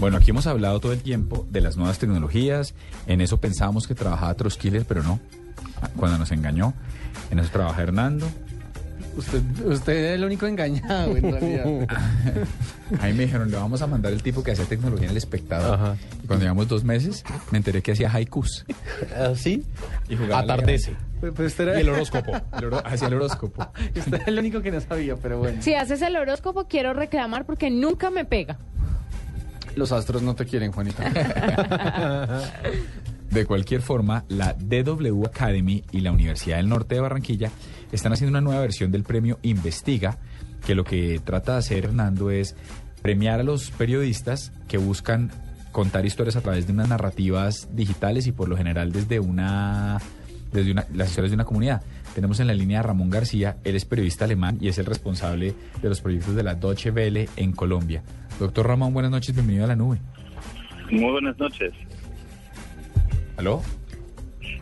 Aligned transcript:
Bueno, 0.00 0.16
aquí 0.16 0.30
hemos 0.30 0.46
hablado 0.46 0.78
todo 0.78 0.92
el 0.92 1.02
tiempo 1.02 1.46
de 1.50 1.60
las 1.60 1.76
nuevas 1.76 1.98
tecnologías. 1.98 2.74
En 3.08 3.20
eso 3.20 3.40
pensábamos 3.40 3.88
que 3.88 3.96
trabajaba 3.96 4.32
Troskiller, 4.34 4.84
pero 4.84 5.02
no. 5.02 5.18
Cuando 5.96 6.18
nos 6.18 6.30
engañó. 6.30 6.72
En 7.30 7.40
eso 7.40 7.50
trabaja 7.50 7.82
Hernando. 7.82 8.28
Usted, 9.16 9.42
usted 9.64 9.92
es 9.92 10.14
el 10.14 10.24
único 10.24 10.46
engañado, 10.46 11.16
en 11.16 11.32
realidad. 11.32 11.88
Ahí 13.00 13.12
me 13.12 13.24
dijeron, 13.24 13.50
le 13.50 13.56
vamos 13.56 13.82
a 13.82 13.88
mandar 13.88 14.12
el 14.12 14.22
tipo 14.22 14.44
que 14.44 14.52
hacía 14.52 14.64
tecnología 14.66 15.06
en 15.06 15.10
el 15.10 15.16
espectador. 15.16 15.74
Ajá. 15.74 15.96
Y 16.22 16.26
cuando 16.28 16.44
llevamos 16.44 16.68
dos 16.68 16.84
meses, 16.84 17.24
me 17.50 17.58
enteré 17.58 17.82
que 17.82 17.92
hacía 17.92 18.08
haikus. 18.12 18.64
¿Sí? 19.34 19.64
Y 20.08 20.14
jugaba 20.14 20.38
Atardece. 20.38 20.94
Pues, 21.20 21.32
pues 21.34 21.48
usted 21.48 21.64
era, 21.68 21.78
Y 21.78 21.80
el 21.80 21.88
horóscopo. 21.88 22.30
El 22.62 22.74
hacía 22.84 23.08
el 23.08 23.14
horóscopo. 23.14 23.72
usted 23.96 24.14
era 24.14 24.24
el 24.26 24.38
único 24.38 24.62
que 24.62 24.70
no 24.70 24.80
sabía, 24.80 25.16
pero 25.16 25.38
bueno. 25.38 25.60
Si 25.62 25.74
haces 25.74 26.00
el 26.02 26.14
horóscopo, 26.14 26.68
quiero 26.68 26.92
reclamar 26.92 27.44
porque 27.44 27.70
nunca 27.70 28.10
me 28.10 28.24
pega. 28.24 28.56
Los 29.78 29.92
astros 29.92 30.22
no 30.22 30.34
te 30.34 30.44
quieren, 30.44 30.72
Juanita. 30.72 31.04
De 33.30 33.44
cualquier 33.46 33.82
forma, 33.82 34.24
la 34.28 34.54
DW 34.54 35.24
Academy 35.26 35.84
y 35.92 36.00
la 36.00 36.10
Universidad 36.12 36.56
del 36.56 36.68
Norte 36.68 36.94
de 36.96 37.00
Barranquilla 37.02 37.50
están 37.92 38.12
haciendo 38.12 38.30
una 38.30 38.40
nueva 38.40 38.60
versión 38.62 38.90
del 38.90 39.02
premio 39.04 39.38
Investiga, 39.42 40.18
que 40.66 40.74
lo 40.74 40.82
que 40.82 41.20
trata 41.24 41.52
de 41.52 41.58
hacer 41.58 41.84
Hernando 41.84 42.30
es 42.30 42.56
premiar 43.02 43.40
a 43.40 43.42
los 43.44 43.70
periodistas 43.70 44.52
que 44.66 44.78
buscan 44.78 45.30
contar 45.72 46.06
historias 46.06 46.36
a 46.36 46.40
través 46.40 46.66
de 46.66 46.72
unas 46.72 46.88
narrativas 46.88 47.68
digitales 47.72 48.26
y 48.26 48.32
por 48.32 48.48
lo 48.48 48.56
general 48.56 48.90
desde 48.92 49.20
una 49.20 49.98
desde 50.50 50.72
una- 50.72 50.86
las 50.94 51.10
historias 51.10 51.30
de 51.30 51.34
una 51.34 51.44
comunidad. 51.44 51.82
Tenemos 52.14 52.40
en 52.40 52.46
la 52.46 52.54
línea 52.54 52.80
a 52.80 52.82
Ramón 52.82 53.10
García, 53.10 53.58
él 53.64 53.76
es 53.76 53.84
periodista 53.84 54.24
alemán 54.24 54.56
y 54.60 54.68
es 54.68 54.78
el 54.78 54.86
responsable 54.86 55.54
de 55.82 55.88
los 55.90 56.00
proyectos 56.00 56.34
de 56.34 56.42
la 56.42 56.54
Deutsche 56.54 56.90
Welle 56.90 57.28
en 57.36 57.52
Colombia. 57.52 58.02
Doctor 58.38 58.66
Ramón, 58.66 58.92
buenas 58.94 59.10
noches, 59.10 59.34
bienvenido 59.34 59.64
a 59.64 59.68
la 59.68 59.76
nube. 59.76 59.98
Muy 60.90 61.10
buenas 61.10 61.38
noches. 61.38 61.72
¿Aló? 63.36 63.62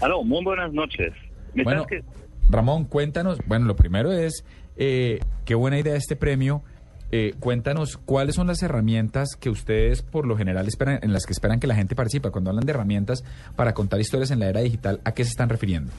Aló, 0.00 0.22
muy 0.24 0.42
buenas 0.44 0.72
noches. 0.72 1.12
¿Me 1.54 1.64
Bueno, 1.64 1.86
que- 1.86 2.02
Ramón, 2.48 2.84
cuéntanos, 2.84 3.38
bueno, 3.46 3.66
lo 3.66 3.76
primero 3.76 4.12
es, 4.12 4.44
eh, 4.76 5.20
qué 5.44 5.54
buena 5.54 5.78
idea 5.78 5.94
este 5.94 6.16
premio. 6.16 6.62
Eh, 7.12 7.34
cuéntanos 7.40 7.96
cuáles 7.96 8.36
son 8.36 8.46
las 8.46 8.62
herramientas 8.62 9.30
que 9.38 9.50
ustedes 9.50 10.02
por 10.02 10.26
lo 10.26 10.36
general 10.36 10.68
esperan, 10.68 11.00
en 11.02 11.12
las 11.12 11.26
que 11.26 11.32
esperan 11.32 11.58
que 11.58 11.66
la 11.66 11.74
gente 11.74 11.96
participe. 11.96 12.30
Cuando 12.30 12.50
hablan 12.50 12.64
de 12.66 12.72
herramientas 12.72 13.24
para 13.56 13.74
contar 13.74 14.00
historias 14.00 14.30
en 14.30 14.38
la 14.40 14.48
era 14.48 14.60
digital, 14.60 15.00
¿a 15.04 15.12
qué 15.12 15.24
se 15.24 15.30
están 15.30 15.48
refiriendo? 15.48 15.90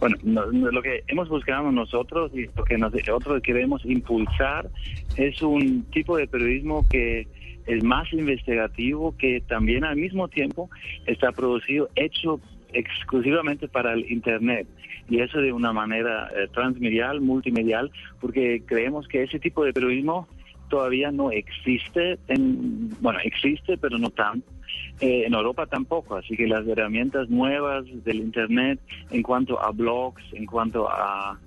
Bueno, 0.00 0.16
no- 0.22 0.46
lo 0.46 0.82
que 0.82 1.02
hemos 1.08 1.28
buscado 1.28 1.70
nosotros 1.72 2.30
y 2.34 2.46
lo 2.56 2.64
que 2.64 2.78
nosotros 2.78 3.42
queremos 3.42 3.84
impulsar 3.84 4.68
es 5.16 5.40
un 5.42 5.84
tipo 5.92 6.16
de 6.16 6.26
periodismo 6.26 6.86
que 6.90 7.26
es 7.66 7.82
más 7.82 8.12
investigativo, 8.12 9.16
que 9.16 9.40
también 9.40 9.84
al 9.84 9.96
mismo 9.96 10.28
tiempo 10.28 10.68
está 11.06 11.32
producido, 11.32 11.88
hecho 11.96 12.40
exclusivamente 12.72 13.68
para 13.68 13.94
el 13.94 14.10
Internet. 14.10 14.66
Y 15.08 15.20
eso 15.20 15.38
de 15.40 15.52
una 15.52 15.72
manera 15.72 16.28
eh, 16.36 16.48
transmedial, 16.52 17.20
multimedial, 17.20 17.90
porque 18.20 18.62
creemos 18.66 19.06
que 19.08 19.22
ese 19.22 19.38
tipo 19.38 19.64
de 19.64 19.72
periodismo 19.72 20.26
todavía 20.68 21.10
no 21.10 21.30
existe, 21.30 22.18
en, 22.28 22.90
bueno, 23.00 23.18
existe, 23.22 23.76
pero 23.78 23.98
no 23.98 24.10
tanto. 24.10 24.46
Eh, 25.00 25.24
en 25.26 25.34
Europa 25.34 25.66
tampoco, 25.66 26.16
así 26.16 26.36
que 26.36 26.46
las 26.46 26.66
herramientas 26.66 27.28
nuevas 27.28 27.84
del 28.04 28.18
Internet 28.18 28.78
en 29.10 29.22
cuanto 29.22 29.60
a 29.60 29.72
blogs, 29.72 30.22
en 30.32 30.46
cuanto 30.46 30.88
a, 30.88 31.38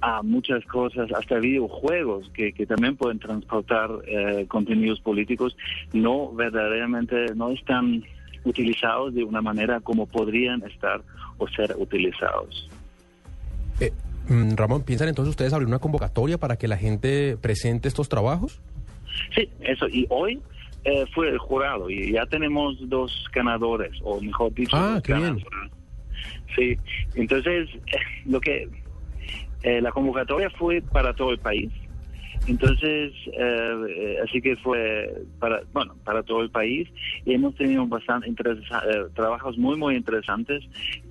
a 0.00 0.22
muchas 0.22 0.64
cosas, 0.66 1.10
hasta 1.12 1.38
videojuegos 1.38 2.30
que, 2.30 2.52
que 2.52 2.64
también 2.64 2.96
pueden 2.96 3.18
transportar 3.18 3.90
eh, 4.06 4.46
contenidos 4.46 5.00
políticos, 5.00 5.56
no 5.92 6.32
verdaderamente, 6.32 7.34
no 7.34 7.50
están 7.50 8.04
utilizados 8.44 9.14
de 9.14 9.24
una 9.24 9.42
manera 9.42 9.80
como 9.80 10.06
podrían 10.06 10.62
estar 10.62 11.02
o 11.38 11.48
ser 11.48 11.74
utilizados. 11.76 12.70
Eh, 13.80 13.92
mm, 14.28 14.54
Ramón, 14.54 14.82
¿piensan 14.82 15.08
entonces 15.08 15.30
ustedes 15.30 15.52
abrir 15.52 15.66
una 15.66 15.80
convocatoria 15.80 16.38
para 16.38 16.56
que 16.56 16.68
la 16.68 16.76
gente 16.76 17.36
presente 17.36 17.88
estos 17.88 18.08
trabajos? 18.08 18.60
Sí, 19.34 19.48
eso. 19.60 19.88
Y 19.88 20.06
hoy 20.08 20.40
eh, 20.86 21.04
fue 21.12 21.28
el 21.30 21.38
jurado 21.38 21.90
y 21.90 22.12
ya 22.12 22.24
tenemos 22.26 22.76
dos 22.88 23.26
ganadores, 23.32 23.90
o 24.04 24.20
mejor 24.20 24.54
dicho, 24.54 24.76
Ah, 24.76 24.94
dos 24.94 25.02
qué 25.02 25.14
bien. 25.14 25.44
Sí, 26.54 26.78
entonces 27.16 27.68
eh, 27.74 27.98
lo 28.24 28.40
que 28.40 28.68
eh, 29.64 29.80
la 29.80 29.90
convocatoria 29.90 30.48
fue 30.50 30.80
para 30.80 31.12
todo 31.12 31.32
el 31.32 31.38
país. 31.38 31.70
Entonces, 32.46 33.12
eh, 33.32 34.16
así 34.22 34.40
que 34.40 34.56
fue 34.56 35.12
para, 35.40 35.62
bueno, 35.72 35.94
para 36.04 36.22
todo 36.22 36.42
el 36.42 36.50
país 36.50 36.88
y 37.24 37.34
hemos 37.34 37.54
tenido 37.56 37.84
bastante 37.86 38.28
eh, 38.28 38.34
trabajos 39.14 39.58
muy, 39.58 39.76
muy 39.76 39.96
interesantes 39.96 40.62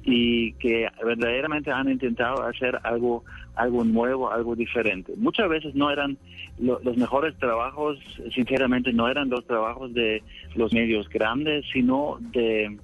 y 0.03 0.53
que 0.53 0.88
verdaderamente 1.03 1.72
han 1.72 1.90
intentado 1.91 2.44
hacer 2.44 2.79
algo, 2.84 3.24
algo 3.56 3.84
nuevo, 3.84 4.31
algo 4.31 4.56
diferente. 4.56 5.13
Muchas 5.18 5.50
veces 5.50 5.75
no 5.75 5.91
eran 5.91 6.18
lo- 6.59 6.79
los 6.84 6.95
mejores 6.95 7.35
trabajos, 7.38 8.00
sinceramente 8.34 8.94
no 8.94 9.09
eran 9.09 9.29
los 9.29 9.45
trabajos 9.45 9.94
de 9.94 10.24
los 10.56 10.72
medios 10.74 11.09
grandes, 11.09 11.66
sino 11.74 12.18
de 12.31 12.78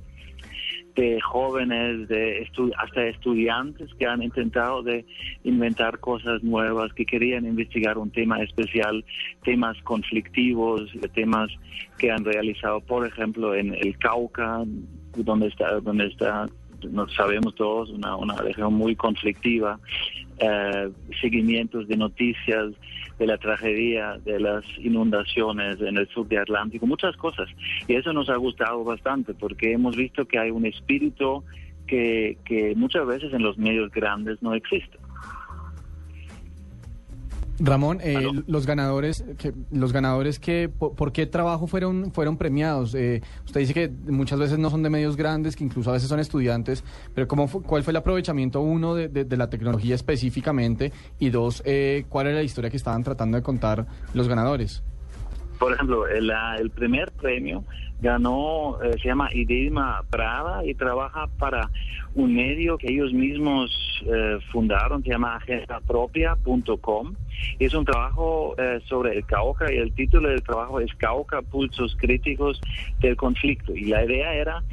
de 0.95 1.19
jóvenes, 1.21 2.07
de 2.07 2.45
estu- 2.45 2.73
hasta 2.77 3.07
estudiantes 3.07 3.93
que 3.95 4.05
han 4.05 4.21
intentado 4.21 4.83
de 4.83 5.05
inventar 5.43 5.99
cosas 5.99 6.43
nuevas, 6.43 6.93
que 6.93 7.05
querían 7.05 7.45
investigar 7.45 7.97
un 7.97 8.11
tema 8.11 8.41
especial, 8.41 9.03
temas 9.43 9.77
conflictivos, 9.83 10.89
temas 11.13 11.49
que 11.97 12.11
han 12.11 12.25
realizado, 12.25 12.81
por 12.81 13.05
ejemplo, 13.07 13.55
en 13.55 13.73
el 13.73 13.97
Cauca, 13.97 14.63
donde 15.15 15.47
está, 15.47 15.79
donde 15.79 16.07
está, 16.07 16.49
no 16.89 17.07
sabemos 17.09 17.55
todos, 17.55 17.89
una, 17.91 18.15
una 18.15 18.35
región 18.37 18.73
muy 18.73 18.95
conflictiva, 18.95 19.79
eh, 20.39 20.89
seguimientos 21.21 21.87
de 21.87 21.97
noticias 21.97 22.73
de 23.21 23.27
la 23.27 23.37
tragedia, 23.37 24.17
de 24.25 24.39
las 24.39 24.65
inundaciones 24.79 25.79
en 25.79 25.95
el 25.95 26.07
sur 26.07 26.27
de 26.27 26.39
Atlántico, 26.39 26.87
muchas 26.87 27.15
cosas. 27.17 27.47
Y 27.87 27.93
eso 27.93 28.11
nos 28.13 28.31
ha 28.31 28.35
gustado 28.35 28.83
bastante 28.83 29.35
porque 29.35 29.73
hemos 29.73 29.95
visto 29.95 30.25
que 30.25 30.39
hay 30.39 30.49
un 30.49 30.65
espíritu 30.65 31.43
que, 31.85 32.39
que 32.45 32.73
muchas 32.75 33.05
veces 33.05 33.31
en 33.31 33.43
los 33.43 33.59
medios 33.59 33.91
grandes 33.91 34.41
no 34.41 34.55
existe. 34.55 34.97
Ramón, 37.59 37.99
eh, 38.01 38.27
los 38.47 38.65
ganadores, 38.65 39.23
que, 39.37 39.53
los 39.71 39.93
ganadores 39.93 40.39
que, 40.39 40.67
por, 40.69 40.95
por 40.95 41.11
qué 41.11 41.27
trabajo 41.27 41.67
fueron, 41.67 42.11
fueron 42.11 42.37
premiados? 42.37 42.95
Eh, 42.95 43.21
usted 43.45 43.59
dice 43.59 43.73
que 43.73 43.89
muchas 44.11 44.39
veces 44.39 44.57
no 44.57 44.69
son 44.69 44.81
de 44.83 44.89
medios 44.89 45.15
grandes, 45.15 45.55
que 45.55 45.63
incluso 45.63 45.89
a 45.91 45.93
veces 45.93 46.09
son 46.09 46.19
estudiantes, 46.19 46.83
pero 47.13 47.27
¿cómo 47.27 47.47
fu- 47.47 47.61
¿cuál 47.61 47.83
fue 47.83 47.91
el 47.91 47.97
aprovechamiento, 47.97 48.61
uno, 48.61 48.95
de, 48.95 49.09
de- 49.09 49.25
de 49.25 49.37
la 49.37 49.49
tecnología 49.49 49.93
específicamente? 49.95 50.91
Y 51.19 51.29
dos, 51.29 51.61
eh, 51.65 52.05
¿cuál 52.09 52.27
era 52.27 52.37
la 52.37 52.43
historia 52.43 52.69
que 52.71 52.77
estaban 52.77 53.03
tratando 53.03 53.37
de 53.37 53.43
contar 53.43 53.85
los 54.13 54.27
ganadores? 54.27 54.81
Por 55.61 55.73
ejemplo, 55.73 56.07
el, 56.07 56.25
la- 56.25 56.55
el 56.57 56.71
primer 56.71 57.11
premio 57.11 57.63
ganó, 57.99 58.81
eh, 58.81 58.93
se 58.99 59.09
llama 59.09 59.29
Idema 59.31 60.01
Prada 60.09 60.65
y 60.65 60.73
trabaja 60.73 61.27
para 61.37 61.69
un 62.15 62.33
medio 62.33 62.79
que 62.79 62.91
ellos 62.91 63.13
mismos 63.13 63.69
eh, 64.11 64.39
fundaron, 64.51 65.03
se 65.03 65.11
llama 65.11 65.35
agendapropia.com. 65.35 67.13
Es 67.59 67.75
un 67.75 67.85
trabajo 67.85 68.55
eh, 68.57 68.79
sobre 68.87 69.15
el 69.17 69.23
Cauca 69.27 69.71
y 69.71 69.77
el 69.77 69.93
título 69.93 70.29
del 70.29 70.41
trabajo 70.41 70.79
es 70.79 70.91
Cauca, 70.95 71.43
Pulsos 71.43 71.95
Críticos 71.95 72.59
del 72.99 73.15
Conflicto. 73.15 73.75
Y 73.75 73.85
la 73.85 74.03
idea 74.03 74.33
era 74.33 74.63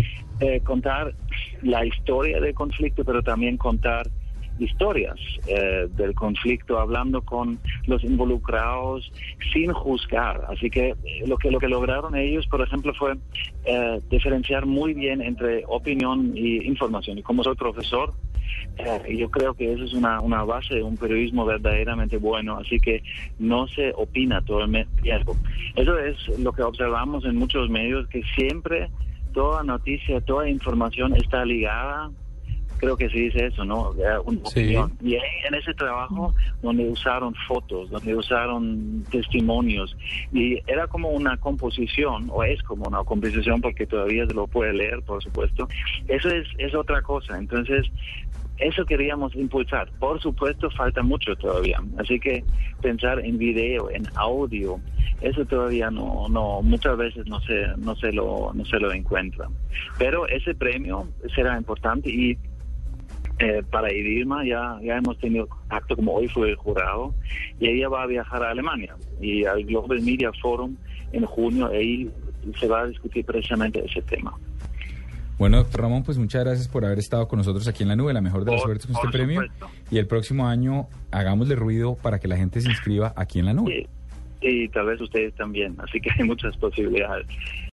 eh, 0.40 0.60
contar 0.60 1.12
la 1.60 1.84
historia 1.84 2.40
del 2.40 2.54
conflicto, 2.54 3.04
pero 3.04 3.22
también 3.22 3.58
contar 3.58 4.06
historias 4.58 5.16
eh, 5.46 5.88
del 5.96 6.14
conflicto, 6.14 6.78
hablando 6.78 7.22
con 7.22 7.58
los 7.86 8.02
involucrados 8.04 9.12
sin 9.52 9.72
juzgar. 9.72 10.44
Así 10.48 10.70
que 10.70 10.90
eh, 10.90 11.24
lo 11.26 11.36
que 11.36 11.50
lo 11.50 11.58
que 11.58 11.68
lograron 11.68 12.14
ellos, 12.14 12.46
por 12.46 12.60
ejemplo, 12.60 12.92
fue 12.94 13.16
eh, 13.64 14.00
diferenciar 14.10 14.66
muy 14.66 14.94
bien 14.94 15.20
entre 15.22 15.64
opinión 15.66 16.32
y 16.36 16.66
información. 16.66 17.18
Y 17.18 17.22
como 17.22 17.42
soy 17.42 17.56
profesor, 17.56 18.12
Eh, 18.78 19.16
yo 19.16 19.28
creo 19.28 19.54
que 19.54 19.72
eso 19.72 19.84
es 19.84 19.92
una, 19.92 20.20
una 20.20 20.44
base 20.44 20.74
de 20.76 20.82
un 20.82 20.96
periodismo 20.96 21.44
verdaderamente 21.44 22.16
bueno, 22.16 22.58
así 22.58 22.78
que 22.78 23.02
no 23.38 23.66
se 23.66 23.92
opina 23.94 24.40
todo 24.40 24.62
el 24.64 24.86
tiempo. 25.02 25.36
Eso 25.74 25.98
es 25.98 26.16
lo 26.38 26.52
que 26.52 26.62
observamos 26.62 27.24
en 27.24 27.36
muchos 27.36 27.68
medios, 27.68 28.06
que 28.08 28.22
siempre 28.36 28.88
toda 29.32 29.62
noticia, 29.64 30.20
toda 30.20 30.48
información 30.48 31.14
está 31.16 31.44
ligada 31.44 32.10
creo 32.78 32.96
que 32.96 33.08
se 33.10 33.18
dice 33.18 33.46
eso, 33.46 33.64
¿no? 33.64 33.90
Una 34.24 34.40
opinión. 34.42 34.92
Y 35.02 35.14
ahí, 35.14 35.30
en 35.46 35.54
ese 35.54 35.74
trabajo 35.74 36.34
donde 36.62 36.88
usaron 36.88 37.34
fotos, 37.46 37.90
donde 37.90 38.14
usaron 38.14 39.04
testimonios, 39.10 39.96
y 40.32 40.58
era 40.66 40.86
como 40.86 41.10
una 41.10 41.36
composición, 41.36 42.28
o 42.30 42.42
es 42.44 42.62
como 42.62 42.84
una 42.88 43.04
composición 43.04 43.60
porque 43.60 43.86
todavía 43.86 44.26
se 44.26 44.34
lo 44.34 44.46
puede 44.46 44.72
leer, 44.72 45.02
por 45.02 45.22
supuesto, 45.22 45.68
eso 46.08 46.28
es, 46.30 46.46
es 46.58 46.74
otra 46.74 47.02
cosa. 47.02 47.38
Entonces, 47.38 47.86
eso 48.58 48.84
queríamos 48.84 49.34
impulsar. 49.36 49.90
Por 49.98 50.20
supuesto, 50.20 50.70
falta 50.70 51.02
mucho 51.02 51.36
todavía. 51.36 51.80
Así 51.98 52.18
que 52.18 52.44
pensar 52.82 53.20
en 53.20 53.38
video, 53.38 53.90
en 53.90 54.04
audio, 54.16 54.80
eso 55.20 55.44
todavía 55.44 55.90
no, 55.90 56.28
no, 56.28 56.62
muchas 56.62 56.96
veces 56.96 57.26
no 57.26 57.40
se, 57.40 57.66
no 57.76 57.94
se 57.96 58.12
lo, 58.12 58.52
no 58.54 58.64
se 58.64 58.78
lo 58.78 58.92
encuentra. 58.92 59.48
Pero 59.98 60.26
ese 60.28 60.54
premio 60.54 61.08
será 61.34 61.56
importante 61.56 62.10
y 62.10 62.36
eh, 63.38 63.62
para 63.70 63.92
Irma 63.92 64.44
ya, 64.44 64.78
ya 64.82 64.96
hemos 64.96 65.18
tenido 65.18 65.46
contacto, 65.46 65.96
como 65.96 66.14
hoy 66.14 66.28
fue 66.28 66.50
el 66.50 66.56
jurado, 66.56 67.14
y 67.60 67.68
ella 67.68 67.88
va 67.88 68.02
a 68.02 68.06
viajar 68.06 68.42
a 68.42 68.50
Alemania 68.50 68.96
y 69.20 69.44
al 69.44 69.64
Global 69.64 70.00
Media 70.02 70.30
Forum 70.40 70.76
en 71.12 71.24
junio, 71.24 71.68
ahí 71.68 72.10
se 72.58 72.66
va 72.66 72.80
a 72.80 72.86
discutir 72.86 73.24
precisamente 73.24 73.84
ese 73.84 74.02
tema. 74.02 74.34
Bueno, 75.38 75.58
doctor 75.58 75.82
Ramón, 75.82 76.02
pues 76.02 76.18
muchas 76.18 76.44
gracias 76.44 76.66
por 76.66 76.84
haber 76.84 76.98
estado 76.98 77.28
con 77.28 77.38
nosotros 77.38 77.68
aquí 77.68 77.84
en 77.84 77.90
la 77.90 77.96
nube. 77.96 78.12
La 78.12 78.20
mejor 78.20 78.44
de 78.44 78.52
las 78.52 78.62
suertes 78.62 78.86
con 78.86 78.96
este 78.96 79.08
premio. 79.08 79.42
Y 79.88 79.98
el 79.98 80.08
próximo 80.08 80.48
año 80.48 80.88
hagámosle 81.12 81.54
ruido 81.54 81.94
para 81.94 82.18
que 82.18 82.26
la 82.26 82.36
gente 82.36 82.60
se 82.60 82.68
inscriba 82.68 83.12
aquí 83.14 83.38
en 83.38 83.46
la 83.46 83.54
nube. 83.54 83.86
y 84.40 84.68
tal 84.68 84.86
vez 84.86 85.00
ustedes 85.00 85.32
también. 85.34 85.76
Así 85.78 86.00
que 86.00 86.10
hay 86.18 86.24
muchas 86.24 86.56
posibilidades. 86.56 87.26